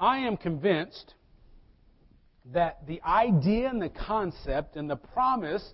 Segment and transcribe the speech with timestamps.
[0.00, 1.14] I am convinced
[2.52, 5.72] that the idea and the concept and the promise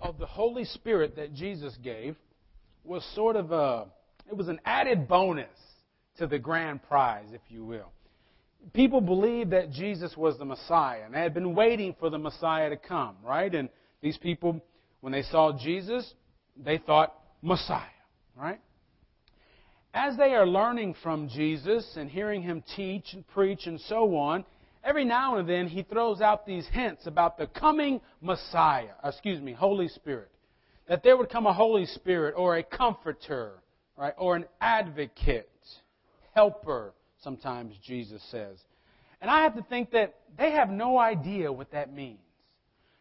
[0.00, 2.16] of the Holy Spirit that Jesus gave
[2.84, 3.86] was sort of a,
[4.28, 5.46] it was an added bonus
[6.18, 7.92] to the grand prize, if you will.
[8.72, 12.70] People believed that Jesus was the Messiah, and they had been waiting for the Messiah
[12.70, 13.52] to come, right?
[13.54, 13.68] And
[14.00, 14.60] these people,
[15.00, 16.14] when they saw Jesus,
[16.56, 17.82] they thought, Messiah,
[18.36, 18.60] right?
[19.94, 24.44] As they are learning from Jesus and hearing him teach and preach and so on,
[24.82, 29.40] every now and then he throws out these hints about the coming Messiah, uh, excuse
[29.40, 30.30] me, Holy Spirit.
[30.88, 33.62] That there would come a Holy Spirit or a comforter,
[33.96, 35.48] right, or an advocate,
[36.34, 38.58] helper, sometimes Jesus says.
[39.20, 42.18] And I have to think that they have no idea what that means.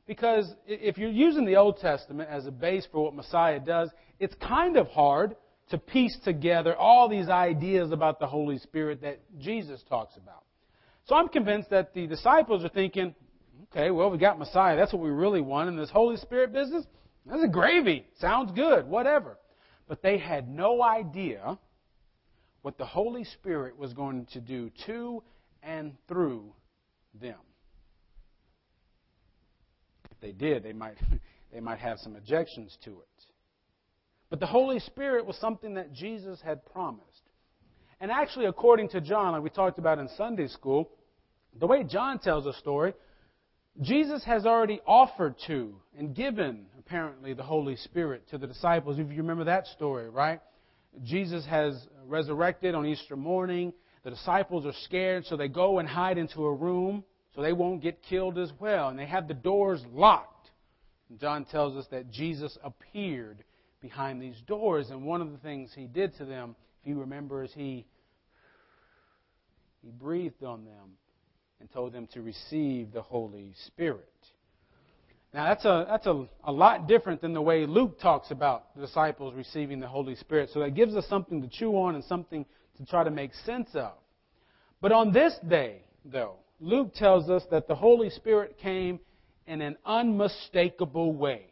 [0.05, 4.35] Because if you're using the Old Testament as a base for what Messiah does, it's
[4.35, 5.35] kind of hard
[5.71, 10.43] to piece together all these ideas about the Holy Spirit that Jesus talks about.
[11.05, 13.15] So I'm convinced that the disciples are thinking,
[13.71, 14.75] okay, well, we got Messiah.
[14.75, 15.69] That's what we really want.
[15.69, 16.85] And this Holy Spirit business,
[17.25, 18.05] that's a gravy.
[18.19, 19.37] Sounds good, whatever.
[19.87, 21.57] But they had no idea
[22.61, 25.23] what the Holy Spirit was going to do to
[25.63, 26.53] and through
[27.19, 27.39] them.
[30.11, 30.97] If they did, they might,
[31.53, 33.30] they might have some objections to it.
[34.31, 37.05] But the Holy Spirit was something that Jesus had promised.
[37.99, 40.89] And actually, according to John, like we talked about in Sunday school,
[41.59, 42.93] the way John tells the story,
[43.81, 48.97] Jesus has already offered to and given, apparently, the Holy Spirit to the disciples.
[48.97, 50.39] If you remember that story, right?
[51.03, 53.73] Jesus has resurrected on Easter morning.
[54.03, 57.03] The disciples are scared, so they go and hide into a room
[57.35, 58.87] so they won't get killed as well.
[58.87, 60.51] And they have the doors locked.
[61.19, 63.43] John tells us that Jesus appeared
[63.81, 64.89] behind these doors.
[64.89, 67.85] And one of the things he did to them, if you remember, is he,
[69.81, 70.97] he breathed on them
[71.59, 74.07] and told them to receive the Holy Spirit.
[75.33, 78.81] Now, that's, a, that's a, a lot different than the way Luke talks about the
[78.81, 80.49] disciples receiving the Holy Spirit.
[80.53, 82.45] So that gives us something to chew on and something
[82.77, 83.93] to try to make sense of.
[84.81, 88.99] But on this day, though, Luke tells us that the Holy Spirit came
[89.47, 91.45] in an unmistakable way.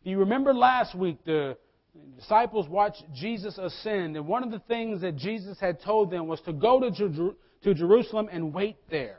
[0.00, 1.56] If you remember last week, the
[2.16, 6.40] disciples watched Jesus ascend, and one of the things that Jesus had told them was
[6.42, 7.34] to go to, Jer-
[7.64, 9.18] to Jerusalem and wait there.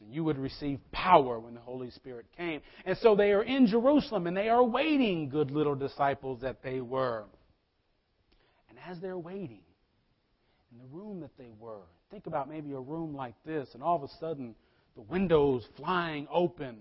[0.00, 2.60] And you would receive power when the Holy Spirit came.
[2.84, 6.80] And so they are in Jerusalem, and they are waiting, good little disciples that they
[6.80, 7.24] were.
[8.68, 9.60] And as they're waiting,
[10.72, 13.96] in the room that they were, think about maybe a room like this, and all
[13.96, 14.54] of a sudden,
[14.96, 16.78] the windows flying open,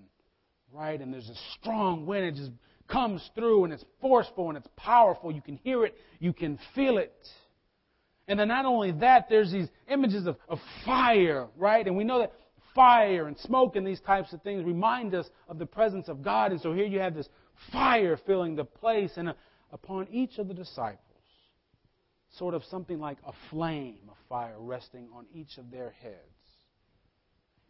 [0.74, 1.00] right?
[1.00, 2.26] And there's a strong wind.
[2.26, 2.52] It just
[2.88, 5.32] comes through and it's forceful and it's powerful.
[5.32, 7.14] You can hear it, you can feel it.
[8.28, 11.86] And then not only that, there's these images of, of fire, right?
[11.86, 12.34] And we know that
[12.74, 16.52] fire and smoke and these types of things remind us of the presence of God.
[16.52, 17.28] And so here you have this
[17.72, 19.34] fire filling the place, and uh,
[19.72, 21.00] upon each of the disciples,
[22.38, 26.16] sort of something like a flame of fire resting on each of their heads.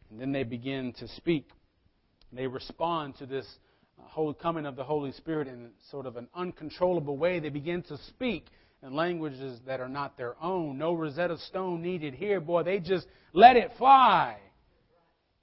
[0.10, 1.50] And then they begin to speak.
[2.32, 3.48] They respond to this
[4.00, 7.40] Uh, holy coming of the Holy Spirit in sort of an uncontrollable way.
[7.40, 8.48] They begin to speak
[8.84, 10.78] in languages that are not their own.
[10.78, 12.40] No Rosetta Stone needed here.
[12.40, 14.38] Boy, they just let it fly.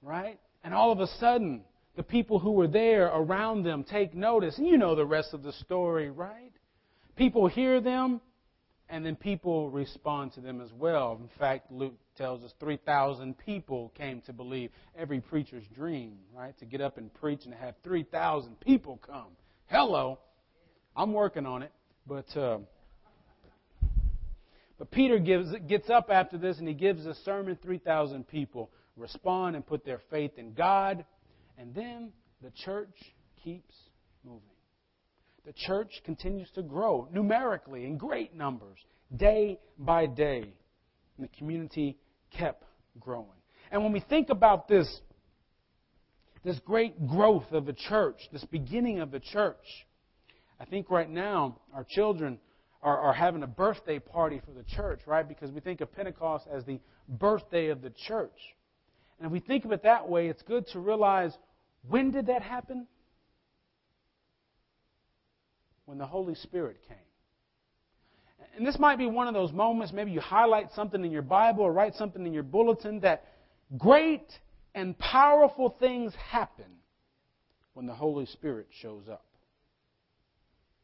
[0.01, 0.39] Right?
[0.63, 1.63] And all of a sudden,
[1.95, 4.57] the people who were there around them take notice.
[4.57, 6.51] And you know the rest of the story, right?
[7.15, 8.21] People hear them,
[8.89, 11.19] and then people respond to them as well.
[11.21, 14.71] In fact, Luke tells us 3,000 people came to believe.
[14.97, 16.57] Every preacher's dream, right?
[16.59, 19.27] To get up and preach and have 3,000 people come.
[19.67, 20.17] Hello.
[20.95, 21.71] I'm working on it.
[22.07, 22.59] But, uh,
[24.79, 27.57] but Peter gives, gets up after this and he gives a sermon.
[27.61, 31.05] 3,000 people respond and put their faith in God.
[31.59, 32.11] And then
[32.41, 32.95] the church
[33.43, 33.75] keeps
[34.25, 34.41] moving.
[35.49, 38.77] The church continues to grow numerically in great numbers,
[39.17, 40.41] day by day.
[41.17, 41.97] And the community
[42.29, 42.65] kept
[42.99, 43.39] growing.
[43.71, 44.87] And when we think about this,
[46.43, 49.87] this great growth of the church, this beginning of the church,
[50.59, 52.37] I think right now our children
[52.83, 55.27] are, are having a birthday party for the church, right?
[55.27, 58.37] Because we think of Pentecost as the birthday of the church.
[59.17, 61.35] And if we think of it that way, it's good to realize
[61.87, 62.85] when did that happen?
[65.89, 66.97] When the Holy Spirit came.
[68.55, 71.63] And this might be one of those moments, maybe you highlight something in your Bible
[71.63, 73.25] or write something in your bulletin that
[73.75, 74.31] great
[74.75, 76.67] and powerful things happen
[77.73, 79.25] when the Holy Spirit shows up.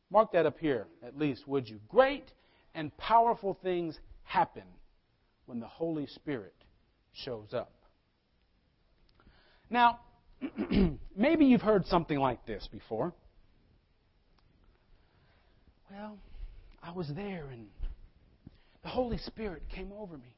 [0.10, 1.80] Mark that up here, at least, would you?
[1.88, 2.32] Great
[2.74, 4.64] and powerful things happen
[5.46, 6.56] when the Holy Spirit
[7.14, 7.76] shows up.
[9.70, 10.00] Now,
[11.16, 13.14] maybe you've heard something like this before.
[15.92, 16.18] Well,
[16.82, 17.68] I was there and
[18.84, 20.36] the Holy Spirit came over me.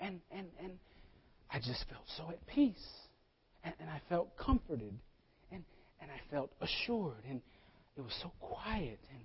[0.00, 0.72] And, and, and
[1.50, 2.86] I just felt so at peace.
[3.64, 4.94] And, and I felt comforted.
[5.50, 5.64] And,
[6.00, 7.24] and I felt assured.
[7.28, 7.40] And
[7.96, 8.98] it was so quiet.
[9.10, 9.20] And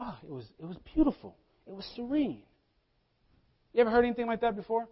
[0.00, 1.36] oh, it was, it was beautiful.
[1.66, 2.42] It was serene.
[3.72, 4.88] You ever heard anything like that before?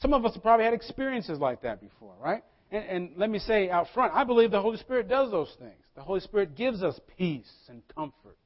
[0.00, 2.42] Some of us have probably had experiences like that before, right?
[2.72, 5.84] And, and, let me say out front, I believe the Holy Spirit does those things.
[5.94, 8.36] The Holy Spirit gives us peace and comfort.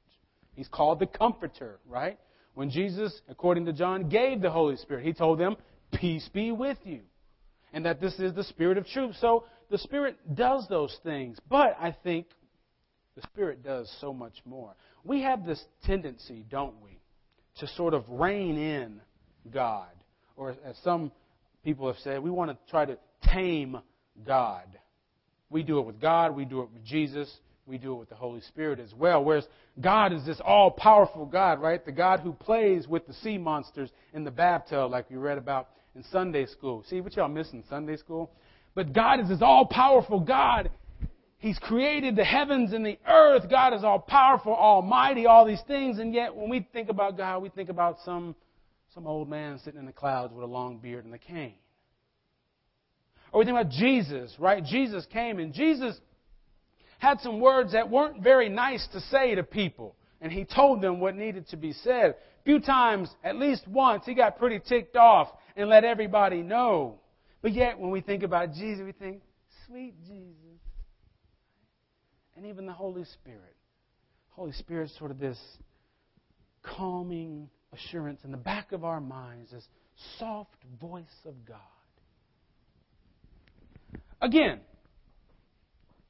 [0.56, 2.18] He's called the Comforter, right?
[2.54, 5.56] When Jesus, according to John, gave the Holy Spirit, he told them,
[5.92, 7.02] Peace be with you.
[7.72, 9.14] And that this is the Spirit of truth.
[9.20, 11.38] So the Spirit does those things.
[11.48, 12.26] But I think
[13.14, 14.74] the Spirit does so much more.
[15.04, 16.98] We have this tendency, don't we,
[17.58, 19.00] to sort of rein in
[19.52, 19.90] God.
[20.36, 21.12] Or as some
[21.62, 23.78] people have said, we want to try to tame
[24.26, 24.66] God.
[25.50, 27.32] We do it with God, we do it with Jesus,
[27.66, 29.24] we do it with the Holy Spirit as well.
[29.24, 29.46] Whereas
[29.80, 31.84] God is this all powerful God, right?
[31.84, 35.68] The God who plays with the sea monsters in the bathtub, like we read about
[35.96, 36.84] in Sunday school.
[36.88, 38.30] See what y'all miss in Sunday school?
[38.74, 40.70] But God is this all powerful God.
[41.38, 43.50] He's created the heavens and the earth.
[43.50, 45.98] God is all powerful, almighty, all these things.
[45.98, 48.36] And yet, when we think about God, we think about some,
[48.94, 51.54] some old man sitting in the clouds with a long beard and a cane.
[53.32, 54.64] Or we think about Jesus, right?
[54.64, 55.98] Jesus came and Jesus
[56.98, 59.96] had some words that weren't very nice to say to people.
[60.20, 62.10] And he told them what needed to be said.
[62.10, 67.00] A few times, at least once, he got pretty ticked off and let everybody know.
[67.42, 69.22] But yet, when we think about Jesus, we think,
[69.66, 70.34] sweet Jesus.
[72.36, 73.56] And even the Holy Spirit.
[74.30, 75.38] Holy Spirit sort of this
[76.62, 79.66] calming assurance in the back of our minds, this
[80.18, 81.58] soft voice of God.
[84.20, 84.60] Again,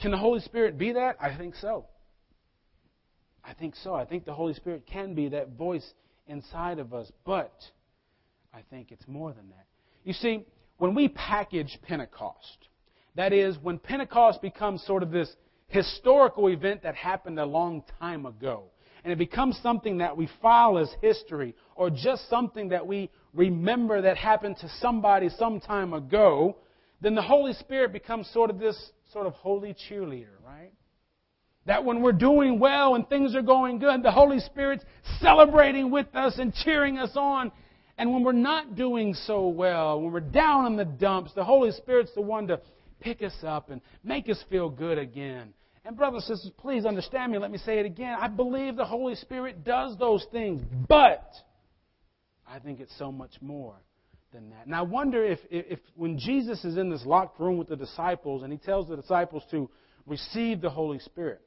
[0.06, 1.16] can the Holy Spirit be that?
[1.20, 1.84] I think so.
[3.44, 3.92] I think so.
[3.92, 5.84] I think the Holy Spirit can be that voice
[6.28, 7.52] inside of us, but
[8.54, 9.66] I think it's more than that.
[10.04, 10.46] You see,
[10.78, 12.68] when we package Pentecost,
[13.16, 15.28] that is, when Pentecost becomes sort of this
[15.66, 18.66] historical event that happened a long time ago,
[19.02, 24.02] and it becomes something that we file as history, or just something that we remember
[24.02, 26.58] that happened to somebody some time ago,
[27.00, 30.72] then the Holy Spirit becomes sort of this sort of holy cheerleader, right?
[31.66, 34.84] That when we're doing well and things are going good, the Holy Spirit's
[35.20, 37.50] celebrating with us and cheering us on.
[37.98, 41.72] And when we're not doing so well, when we're down in the dumps, the Holy
[41.72, 42.60] Spirit's the one to
[43.00, 45.54] pick us up and make us feel good again.
[45.84, 47.38] And, brothers and sisters, please understand me.
[47.38, 48.16] Let me say it again.
[48.20, 51.32] I believe the Holy Spirit does those things, but
[52.48, 53.76] I think it's so much more
[54.36, 54.66] than that.
[54.66, 58.42] And I wonder if, if when Jesus is in this locked room with the disciples
[58.42, 59.70] and he tells the disciples to
[60.06, 61.40] receive the Holy Spirit,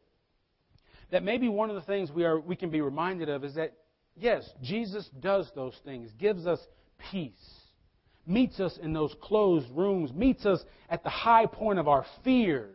[1.11, 3.73] that maybe one of the things we, are, we can be reminded of is that,
[4.15, 6.59] yes, Jesus does those things, gives us
[7.11, 7.33] peace,
[8.25, 10.59] meets us in those closed rooms, meets us
[10.89, 12.73] at the high point of our fears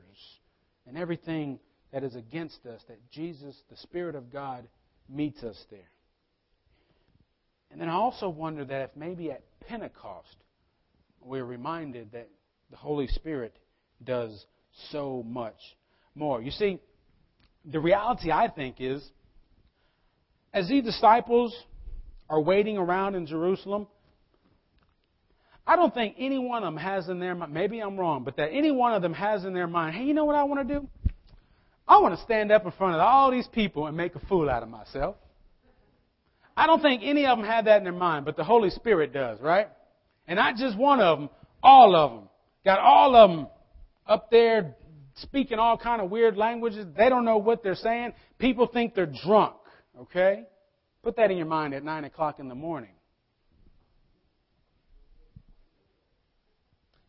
[0.87, 1.59] and everything
[1.93, 4.67] that is against us, that Jesus, the Spirit of God,
[5.09, 5.91] meets us there.
[7.71, 10.37] And then I also wonder that if maybe at Pentecost,
[11.21, 12.29] we're reminded that
[12.71, 13.57] the Holy Spirit
[14.03, 14.47] does
[14.91, 15.57] so much
[16.15, 16.43] more.
[16.43, 16.81] You see,
[17.65, 19.03] the reality, I think, is
[20.53, 21.55] as these disciples
[22.29, 23.87] are waiting around in Jerusalem,
[25.67, 28.37] I don't think any one of them has in their mind, maybe I'm wrong, but
[28.37, 30.67] that any one of them has in their mind, hey, you know what I want
[30.67, 30.89] to do?
[31.89, 34.49] I want to stand up in front of all these people and make a fool
[34.49, 35.17] out of myself.
[36.57, 39.13] I don't think any of them had that in their mind, but the Holy Spirit
[39.13, 39.69] does, right?
[40.27, 41.31] And not just one of them,
[41.63, 42.29] all of them.
[42.65, 43.47] Got all of them
[44.07, 44.77] up there
[45.17, 46.87] speaking all kind of weird languages.
[46.97, 48.15] They don't know what they're saying.
[48.39, 49.57] People think they're drunk,
[50.01, 50.45] okay?
[51.03, 52.91] Put that in your mind at 9 o'clock in the morning.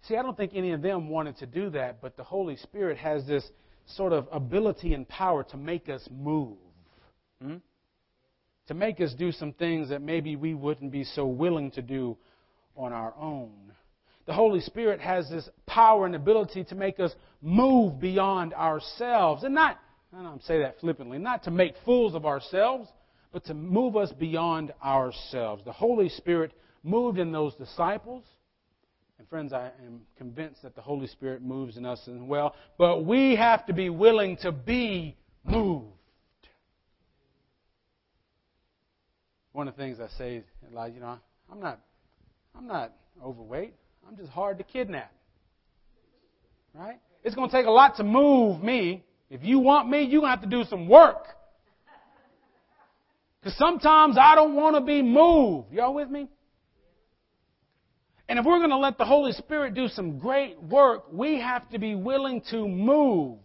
[0.07, 2.97] See, I don't think any of them wanted to do that, but the Holy Spirit
[2.97, 3.43] has this
[3.87, 6.57] sort of ability and power to make us move.
[7.41, 7.55] Hmm?
[8.67, 12.17] To make us do some things that maybe we wouldn't be so willing to do
[12.75, 13.51] on our own.
[14.25, 19.43] The Holy Spirit has this power and ability to make us move beyond ourselves.
[19.43, 19.77] And not,
[20.17, 22.89] I don't say that flippantly, not to make fools of ourselves,
[23.31, 25.63] but to move us beyond ourselves.
[25.63, 26.53] The Holy Spirit
[26.83, 28.23] moved in those disciples.
[29.19, 32.55] And friends, I am convinced that the Holy Spirit moves in us as well.
[32.77, 35.91] But we have to be willing to be moved.
[39.55, 40.43] One of the things I say,
[40.73, 41.17] like, you know,
[41.51, 41.79] I'm not,
[42.55, 42.91] I'm not
[43.23, 43.73] overweight.
[44.07, 45.11] I'm just hard to kidnap.
[46.73, 46.99] Right?
[47.23, 49.03] It's going to take a lot to move me.
[49.29, 51.25] If you want me, you're going to have to do some work.
[53.39, 55.71] Because sometimes I don't want to be moved.
[55.71, 56.27] Y'all with me?
[58.27, 61.69] And if we're going to let the Holy Spirit do some great work, we have
[61.69, 63.37] to be willing to move.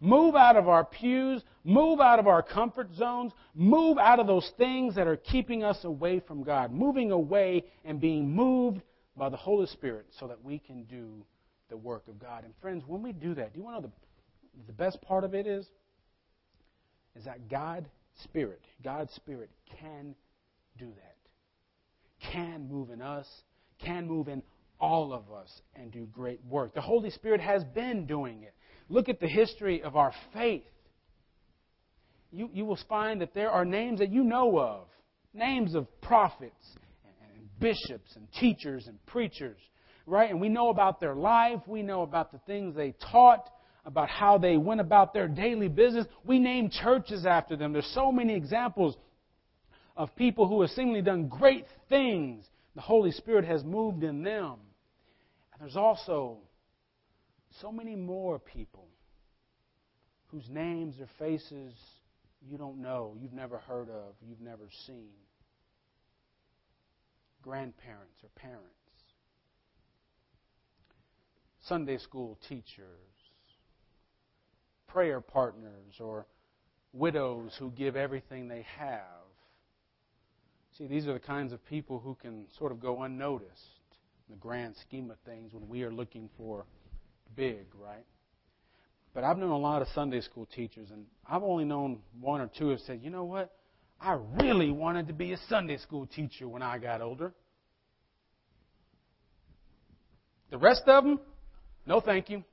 [0.00, 4.50] Move out of our pews, move out of our comfort zones, move out of those
[4.56, 6.72] things that are keeping us away from God.
[6.72, 8.82] Moving away and being moved
[9.16, 11.24] by the Holy Spirit so that we can do
[11.68, 12.44] the work of God.
[12.44, 13.92] And friends, when we do that, do you want to know
[14.56, 15.66] the, the best part of it is?
[17.16, 17.88] Is that God
[18.24, 19.50] Spirit, God's Spirit
[19.80, 20.14] can
[20.78, 21.16] do that.
[22.32, 23.26] Can move in us,
[23.78, 24.42] can move in
[24.78, 26.74] all of us and do great work.
[26.74, 28.54] The Holy Spirit has been doing it.
[28.88, 30.64] Look at the history of our faith.
[32.32, 34.86] You, you will find that there are names that you know of,
[35.34, 36.64] names of prophets
[37.04, 39.58] and, and bishops and teachers and preachers,
[40.06, 40.30] right?
[40.30, 43.48] And we know about their life, we know about the things they taught,
[43.84, 46.06] about how they went about their daily business.
[46.24, 47.72] We name churches after them.
[47.72, 48.96] There's so many examples
[49.96, 52.44] of people who have seemingly done great things.
[52.74, 54.54] The Holy Spirit has moved in them.
[55.52, 56.38] And there's also
[57.60, 58.86] so many more people
[60.28, 61.74] whose names or faces
[62.48, 65.10] you don't know, you've never heard of, you've never seen.
[67.42, 68.66] Grandparents or parents.
[71.60, 73.10] Sunday school teachers
[74.90, 76.26] prayer partners or
[76.92, 79.00] widows who give everything they have.
[80.76, 83.50] See, these are the kinds of people who can sort of go unnoticed
[84.28, 86.64] in the grand scheme of things when we are looking for
[87.36, 88.04] big, right?
[89.12, 92.46] But I've known a lot of Sunday school teachers, and I've only known one or
[92.46, 93.52] two who have said, you know what?
[94.00, 97.34] I really wanted to be a Sunday school teacher when I got older.
[100.50, 101.20] The rest of them,
[101.86, 102.44] no thank you.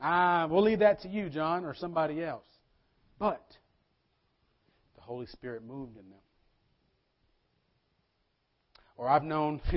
[0.00, 2.44] Ah, we'll leave that to you, John, or somebody else.
[3.18, 3.44] But
[4.94, 6.18] the Holy Spirit moved in them.
[8.96, 9.60] Or I've known,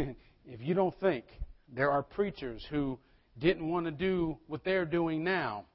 [0.45, 1.25] if you don't think,
[1.73, 2.99] there are preachers who
[3.37, 5.65] didn't want to do what they're doing now.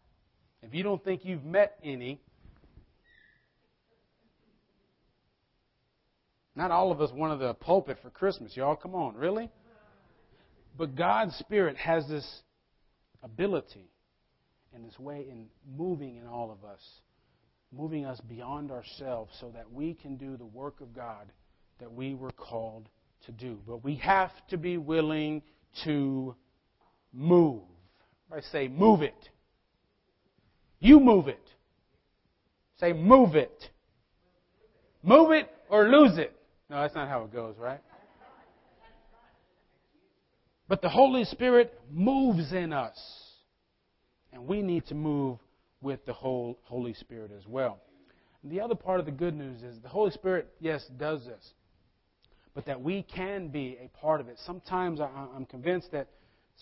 [0.62, 2.20] If you don't think you've met any,
[6.54, 8.76] not all of us wanted the pulpit for Christmas, y'all.
[8.76, 9.50] Come on, really?
[10.76, 12.42] But God's Spirit has this
[13.22, 13.90] ability
[14.74, 15.46] and this way in
[15.76, 16.80] moving in all of us,
[17.72, 21.32] moving us beyond ourselves so that we can do the work of God
[21.78, 22.88] that we were called
[23.26, 23.58] to do.
[23.66, 25.42] But we have to be willing
[25.84, 26.34] to
[27.16, 27.62] move.
[28.30, 29.30] I say, move it.
[30.78, 31.40] You move it.
[32.78, 33.70] Say, move it.
[35.02, 36.36] Move it or lose it.
[36.68, 37.80] No, that's not how it goes, right?
[40.68, 42.98] But the Holy Spirit moves in us.
[44.32, 45.38] And we need to move
[45.80, 47.78] with the whole Holy Spirit as well.
[48.42, 51.52] And the other part of the good news is the Holy Spirit, yes, does this,
[52.54, 54.38] but that we can be a part of it.
[54.44, 56.08] Sometimes I'm convinced that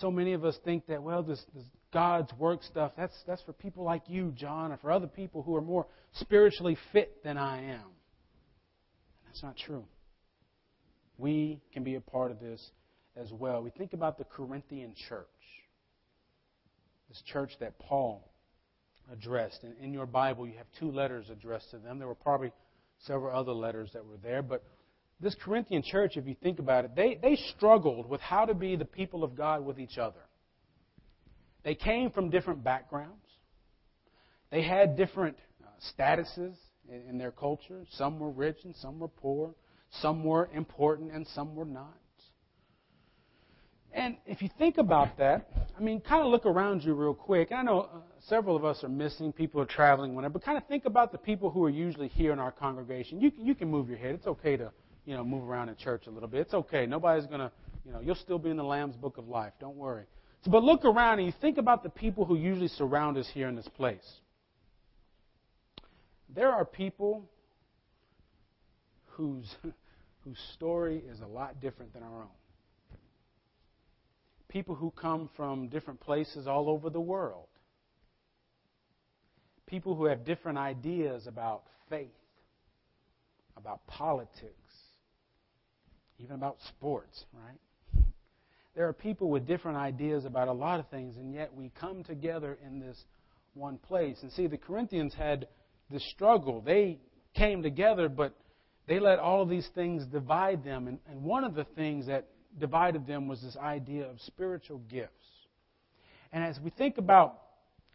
[0.00, 3.52] so many of us think that, well, this, this God's work stuff, that's, that's for
[3.52, 7.72] people like you, John, or for other people who are more spiritually fit than I
[7.72, 7.86] am.
[9.26, 9.84] That's not true.
[11.16, 12.60] We can be a part of this
[13.16, 13.62] as well.
[13.62, 15.26] We think about the Corinthian church
[17.14, 18.28] this church that Paul
[19.12, 19.62] addressed.
[19.62, 21.98] And in your Bible, you have two letters addressed to them.
[21.98, 22.52] There were probably
[23.06, 24.64] several other letters that were there, but
[25.24, 28.76] this Corinthian church, if you think about it, they, they struggled with how to be
[28.76, 30.20] the people of God with each other.
[31.64, 33.24] They came from different backgrounds.
[34.50, 36.54] They had different uh, statuses
[36.88, 37.84] in, in their culture.
[37.92, 39.54] Some were rich and some were poor.
[40.02, 41.96] Some were important and some were not.
[43.94, 47.52] And if you think about that, I mean, kind of look around you real quick.
[47.52, 50.66] I know uh, several of us are missing, people are traveling, whatever, but kind of
[50.66, 53.20] think about the people who are usually here in our congregation.
[53.20, 54.16] You, you can move your head.
[54.16, 54.72] It's okay to,
[55.04, 56.42] you know, move around in church a little bit.
[56.42, 56.86] It's okay.
[56.86, 57.50] Nobody's going to,
[57.84, 59.52] you know, you'll still be in the Lamb's Book of Life.
[59.60, 60.04] Don't worry.
[60.44, 63.48] So, but look around and you think about the people who usually surround us here
[63.48, 64.04] in this place.
[66.34, 67.28] There are people
[69.06, 69.54] whose,
[70.24, 72.28] whose story is a lot different than our own
[74.54, 77.48] people who come from different places all over the world,
[79.66, 82.06] people who have different ideas about faith,
[83.56, 84.63] about politics,
[86.18, 88.04] even about sports, right?
[88.74, 92.02] There are people with different ideas about a lot of things, and yet we come
[92.02, 93.04] together in this
[93.54, 94.18] one place.
[94.22, 95.46] And see, the Corinthians had
[95.90, 96.60] this struggle.
[96.60, 96.98] They
[97.34, 98.34] came together, but
[98.88, 100.88] they let all of these things divide them.
[100.88, 102.26] And, and one of the things that
[102.58, 105.12] divided them was this idea of spiritual gifts.
[106.32, 107.40] And as we think about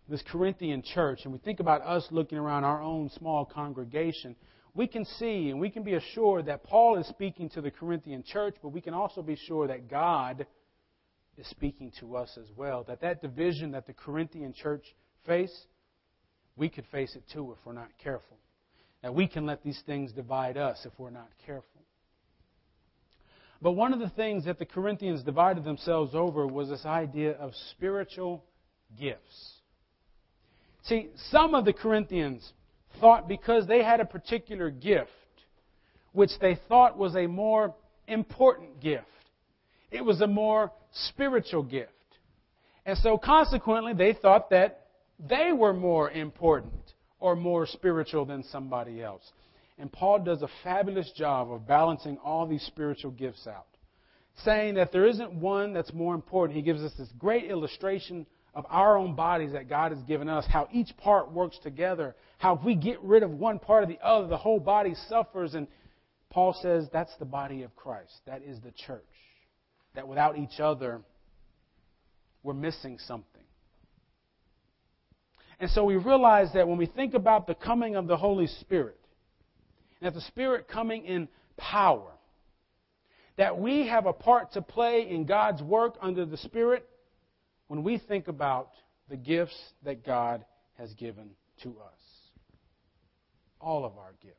[0.07, 4.35] this Corinthian church and we think about us looking around our own small congregation,
[4.75, 8.23] we can see and we can be assured that Paul is speaking to the Corinthian
[8.23, 10.45] church, but we can also be sure that God
[11.37, 12.83] is speaking to us as well.
[12.87, 14.83] That that division that the Corinthian church
[15.25, 15.67] faced,
[16.55, 18.37] we could face it too if we're not careful.
[19.01, 21.81] That we can let these things divide us if we're not careful.
[23.61, 27.53] But one of the things that the Corinthians divided themselves over was this idea of
[27.71, 28.43] spiritual
[28.97, 29.59] gifts.
[30.83, 32.53] See, some of the Corinthians
[32.99, 35.09] thought because they had a particular gift,
[36.11, 37.75] which they thought was a more
[38.07, 39.05] important gift,
[39.91, 41.91] it was a more spiritual gift.
[42.85, 44.87] And so consequently, they thought that
[45.19, 46.73] they were more important
[47.19, 49.23] or more spiritual than somebody else.
[49.77, 53.67] And Paul does a fabulous job of balancing all these spiritual gifts out,
[54.43, 56.57] saying that there isn't one that's more important.
[56.57, 58.25] He gives us this great illustration
[58.55, 62.55] of our own bodies that God has given us, how each part works together, how
[62.55, 65.53] if we get rid of one part or the other, the whole body suffers.
[65.53, 65.67] And
[66.29, 68.13] Paul says that's the body of Christ.
[68.25, 69.03] That is the church.
[69.95, 71.01] That without each other,
[72.43, 73.25] we're missing something.
[75.59, 78.97] And so we realize that when we think about the coming of the Holy Spirit,
[79.99, 81.27] and that the Spirit coming in
[81.57, 82.11] power,
[83.37, 86.87] that we have a part to play in God's work under the Spirit
[87.69, 88.71] when we think about
[89.09, 90.43] the gifts that God
[90.77, 91.29] has given
[91.63, 91.99] to us.
[93.61, 94.35] All of our gifts,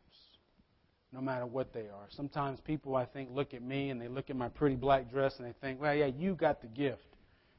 [1.13, 2.09] no matter what they are.
[2.11, 5.35] Sometimes people, I think, look at me and they look at my pretty black dress
[5.39, 7.05] and they think, well, yeah, you got the gift.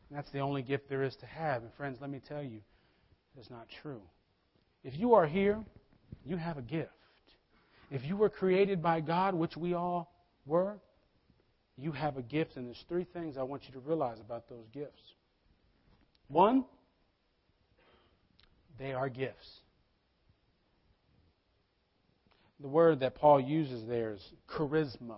[0.09, 1.63] And that's the only gift there is to have.
[1.63, 2.59] And friends, let me tell you,
[3.35, 4.01] that's not true.
[4.83, 5.63] If you are here,
[6.25, 6.89] you have a gift.
[7.91, 10.11] If you were created by God, which we all
[10.45, 10.79] were,
[11.77, 12.57] you have a gift.
[12.57, 15.01] And there's three things I want you to realize about those gifts.
[16.31, 16.63] One,
[18.79, 19.49] they are gifts.
[22.61, 25.17] The word that Paul uses there is charisma,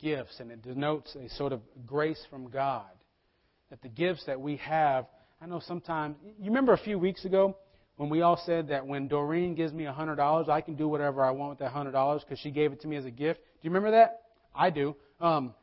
[0.00, 2.90] gifts, and it denotes a sort of grace from God.
[3.70, 5.06] That the gifts that we have,
[5.40, 7.56] I know sometimes, you remember a few weeks ago
[7.96, 11.30] when we all said that when Doreen gives me $100, I can do whatever I
[11.30, 13.40] want with that $100 because she gave it to me as a gift?
[13.40, 14.22] Do you remember that?
[14.54, 14.96] I do.
[15.20, 15.54] Um,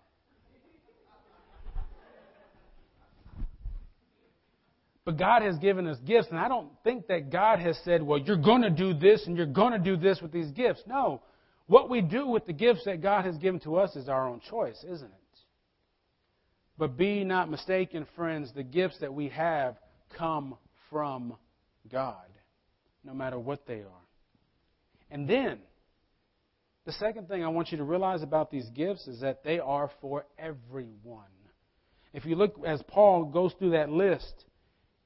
[5.04, 8.20] But God has given us gifts, and I don't think that God has said, well,
[8.20, 10.82] you're going to do this and you're going to do this with these gifts.
[10.86, 11.22] No.
[11.66, 14.42] What we do with the gifts that God has given to us is our own
[14.48, 15.40] choice, isn't it?
[16.78, 19.78] But be not mistaken, friends, the gifts that we have
[20.18, 20.56] come
[20.90, 21.36] from
[21.92, 22.16] God,
[23.04, 24.06] no matter what they are.
[25.10, 25.60] And then,
[26.86, 29.90] the second thing I want you to realize about these gifts is that they are
[30.02, 31.26] for everyone.
[32.14, 34.46] If you look as Paul goes through that list,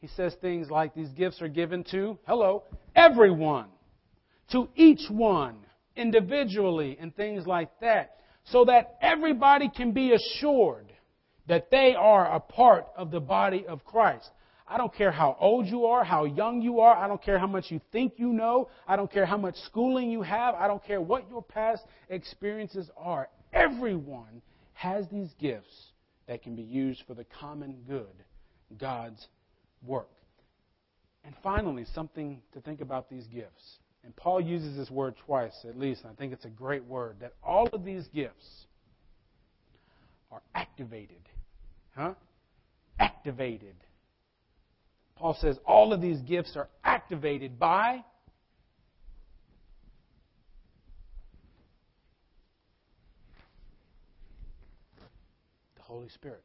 [0.05, 2.61] he says things like these gifts are given to, hello,
[2.95, 3.65] everyone,
[4.51, 5.55] to each one,
[5.95, 10.93] individually, and things like that, so that everybody can be assured
[11.47, 14.29] that they are a part of the body of Christ.
[14.67, 16.95] I don't care how old you are, how young you are.
[16.95, 18.69] I don't care how much you think you know.
[18.87, 20.53] I don't care how much schooling you have.
[20.53, 23.27] I don't care what your past experiences are.
[23.53, 25.93] Everyone has these gifts
[26.27, 28.23] that can be used for the common good,
[28.77, 29.27] God's
[29.83, 30.09] work.
[31.23, 33.79] And finally, something to think about these gifts.
[34.03, 37.17] And Paul uses this word twice at least, and I think it's a great word
[37.21, 38.67] that all of these gifts
[40.31, 41.21] are activated.
[41.95, 42.13] Huh?
[42.99, 43.75] Activated.
[45.15, 48.03] Paul says all of these gifts are activated by
[55.77, 56.43] the Holy Spirit.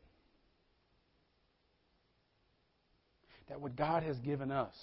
[3.50, 4.74] That what God has given us,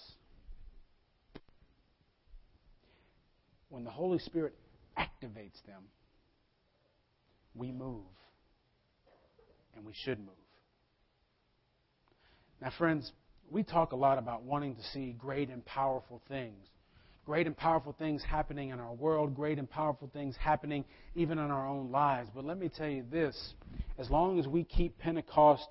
[3.70, 4.54] when the Holy Spirit
[4.98, 5.84] activates them,
[7.56, 8.04] we move.
[9.76, 10.30] And we should move.
[12.62, 13.12] Now, friends,
[13.50, 16.68] we talk a lot about wanting to see great and powerful things.
[17.26, 20.84] Great and powerful things happening in our world, great and powerful things happening
[21.16, 22.30] even in our own lives.
[22.34, 23.54] But let me tell you this
[23.98, 25.68] as long as we keep Pentecost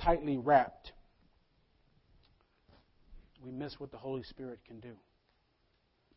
[0.00, 0.92] tightly wrapped,
[3.42, 4.92] we miss what the Holy Spirit can do.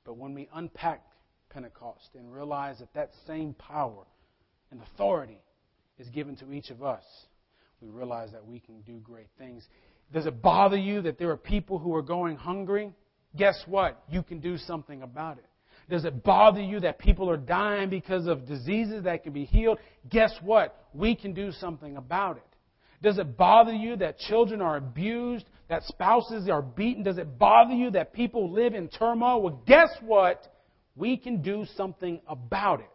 [0.03, 1.03] But when we unpack
[1.49, 4.05] Pentecost and realize that that same power
[4.71, 5.39] and authority
[5.97, 7.03] is given to each of us,
[7.81, 9.67] we realize that we can do great things.
[10.13, 12.93] Does it bother you that there are people who are going hungry?
[13.35, 14.03] Guess what?
[14.09, 15.45] You can do something about it.
[15.89, 19.77] Does it bother you that people are dying because of diseases that can be healed?
[20.09, 20.75] Guess what?
[20.93, 22.54] We can do something about it.
[23.05, 27.03] Does it bother you that children are abused, that spouses are beaten?
[27.03, 29.43] Does it bother you that people live in turmoil?
[29.43, 30.51] Well, guess what?
[30.95, 32.87] We can do something about it.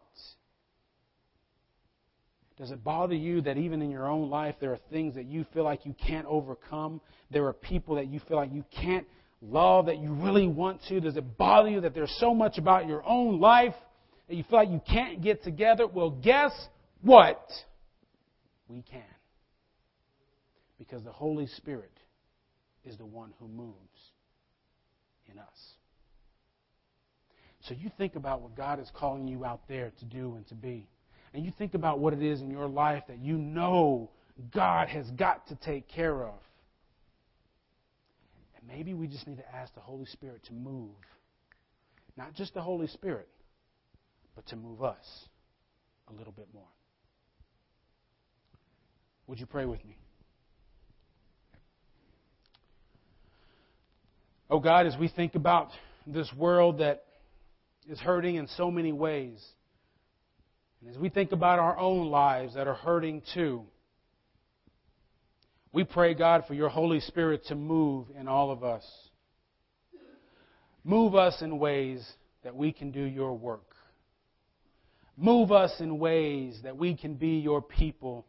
[2.58, 5.46] Does it bother you that even in your own life there are things that you
[5.54, 7.00] feel like you can't overcome?
[7.30, 9.06] There are people that you feel like you can't
[9.40, 11.00] love that you really want to?
[11.00, 13.74] Does it bother you that there's so much about your own life
[14.26, 15.86] that you feel like you can't get together?
[15.86, 16.50] Well, guess
[17.00, 17.48] what?
[18.68, 19.04] We can.
[20.80, 21.92] Because the Holy Spirit
[22.86, 23.76] is the one who moves
[25.30, 25.74] in us.
[27.60, 30.54] So you think about what God is calling you out there to do and to
[30.54, 30.88] be.
[31.34, 34.10] And you think about what it is in your life that you know
[34.54, 36.38] God has got to take care of.
[38.56, 40.96] And maybe we just need to ask the Holy Spirit to move.
[42.16, 43.28] Not just the Holy Spirit,
[44.34, 45.28] but to move us
[46.08, 46.64] a little bit more.
[49.26, 49.98] Would you pray with me?
[54.52, 55.68] Oh God, as we think about
[56.08, 57.04] this world that
[57.88, 59.40] is hurting in so many ways,
[60.80, 63.62] and as we think about our own lives that are hurting too,
[65.72, 68.84] we pray, God, for your Holy Spirit to move in all of us.
[70.82, 72.04] Move us in ways
[72.42, 73.76] that we can do your work.
[75.16, 78.26] Move us in ways that we can be your people.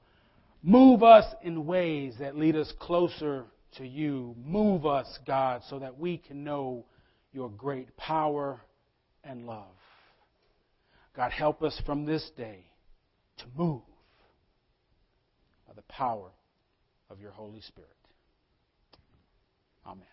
[0.61, 3.45] Move us in ways that lead us closer
[3.77, 4.35] to you.
[4.43, 6.85] Move us, God, so that we can know
[7.33, 8.61] your great power
[9.23, 9.65] and love.
[11.15, 12.65] God, help us from this day
[13.37, 13.81] to move
[15.67, 16.31] by the power
[17.09, 17.89] of your Holy Spirit.
[19.85, 20.05] Amen.